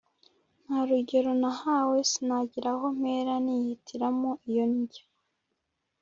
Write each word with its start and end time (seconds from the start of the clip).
Nta 0.65 0.79
rugero 0.89 1.29
nahawe 1.41 1.97
Sinagira 2.11 2.69
aho 2.75 2.85
mpera 2.99 3.33
Nihitiramo 3.45 4.31
iyo 4.49 4.63
njya! 4.73 5.03